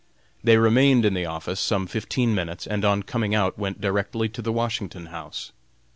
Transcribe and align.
They 0.43 0.57
remained 0.57 1.05
in 1.05 1.13
the 1.13 1.27
office 1.27 1.59
some 1.59 1.85
fifteen 1.85 2.33
minutes, 2.33 2.65
and 2.65 2.83
on 2.83 3.03
coming 3.03 3.35
out 3.35 3.59
went 3.59 3.79
directly 3.81 4.29
to 4.29 4.41
the 4.41 4.51
Washington 4.51 5.05
House. 5.13 5.51